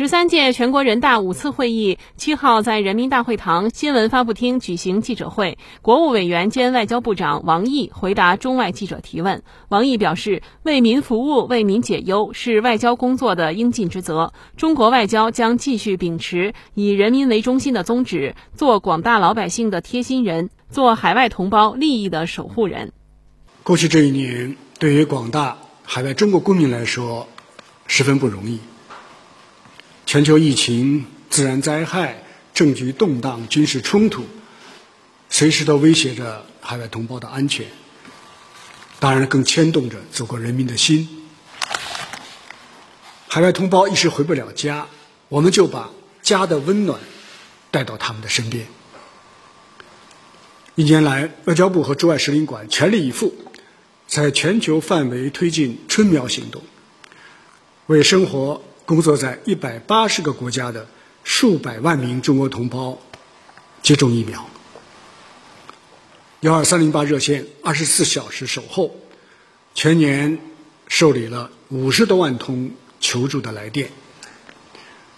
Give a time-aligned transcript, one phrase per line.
[0.00, 9.42] 十三届全国人大五次会议七号在人民大会堂新闻发布厅举行记者会，国务委员兼外交部长王毅回答中外记者提问。
[9.68, 14.32] 王毅表示，为民服务、为民解忧是外交工作的应尽之责。
[14.56, 22.92] 中国外交将继续秉持以人民为中心的宗旨，做广大老百姓的贴心人，做海外同胞利益的守护人。
[23.62, 27.28] 过去这一年，对于广大海外中国公民来说，
[27.86, 28.60] 十分不容易。
[30.10, 34.24] 全球疫情、自然灾害、政局动荡、军事冲突，
[35.28, 37.64] 随时都威胁着海外同胞的安全。
[38.98, 41.08] 当然，更牵动着祖国人民的心。
[43.28, 44.88] 海外同胞一时回不了家，
[45.28, 45.88] 我们就把
[46.22, 46.98] 家的温暖
[47.70, 48.66] 带到他们的身边。
[50.74, 53.32] 一年来，外交部和驻外使领馆全力以赴，
[54.08, 56.60] 在全球范围推进“春苗”行动，
[57.86, 58.60] 为生活。
[58.90, 60.88] 工作在一百八十个国家的
[61.22, 62.98] 数百万名中国同胞
[63.84, 64.44] 接种疫苗。
[66.40, 68.96] 幺二三零八热线二十四小时守候，
[69.76, 70.40] 全年
[70.88, 73.92] 受理了五十多万通求助的来电，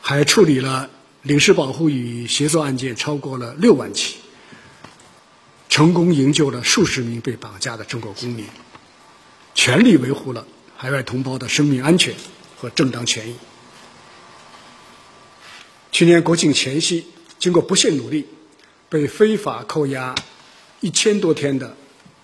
[0.00, 0.90] 还处理了
[1.22, 4.16] 领事保护与协作案件超过了六万起，
[5.68, 8.44] 成功营救了数十名被绑架的中国公民，
[9.54, 10.44] 全力维护了
[10.76, 12.12] 海外同胞的生命安全
[12.56, 13.36] 和正当权益。
[15.92, 17.04] 去年国庆前夕，
[17.38, 18.26] 经过不懈努力，
[18.88, 20.14] 被非法扣押
[20.80, 21.76] 一千多天的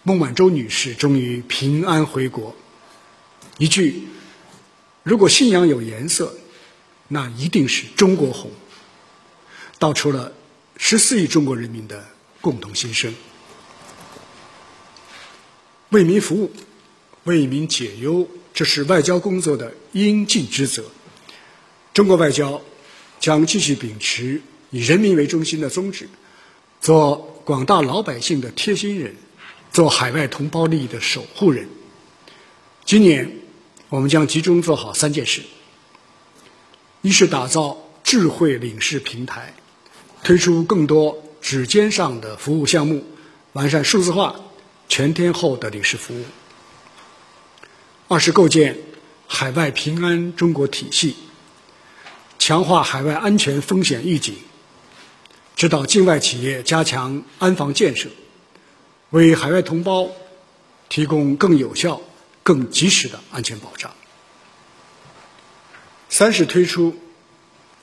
[0.04, 2.54] 孟晚舟女士终于平安回国。
[3.58, 4.06] 一句
[5.02, 6.36] “如果信仰有颜色，
[7.08, 8.50] 那一定是中国红”，
[9.78, 10.32] 道出了
[10.76, 12.06] 十四亿中国人民的
[12.40, 13.14] 共同心声。
[15.90, 16.52] 为民服务，
[17.24, 20.84] 为民解忧，这是外交工作的应尽之责。
[21.92, 22.62] 中国外交。
[23.18, 26.08] 将继续秉持以人民为中心的宗旨，
[26.80, 29.14] 做广大老百姓的贴心人，
[29.72, 31.68] 做海外同胞利益的守护人。
[32.84, 33.30] 今年，
[33.88, 35.42] 我们将集中做好三件事：
[37.02, 39.54] 一是打造智慧领事平台，
[40.22, 43.04] 推出更多指尖上的服务项目，
[43.54, 44.36] 完善数字化
[44.88, 46.24] 全天候的领事服务；
[48.08, 48.78] 二是构建
[49.26, 51.16] 海外平安中国体系。
[52.46, 54.36] 强化海外安全风险预警，
[55.56, 58.08] 指导境外企业加强安防建设，
[59.10, 60.08] 为海外同胞
[60.88, 62.00] 提供更有效、
[62.44, 63.90] 更及时的安全保障。
[66.08, 66.96] 三是推出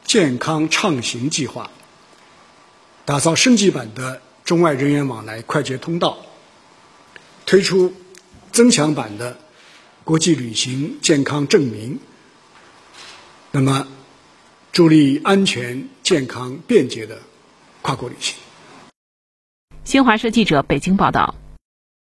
[0.06, 1.70] 健康畅行计划，
[3.04, 6.20] 打造升级版的中外人员往来快捷通道，
[7.46, 7.94] 推出
[8.54, 9.38] 增强版的
[10.06, 12.00] 国际旅行健康证明。
[13.52, 13.86] 那么。
[14.74, 17.16] 助力安全、健康、便捷的
[17.84, 18.36] 跨国旅行。
[19.84, 21.36] 新华社记者北京报道。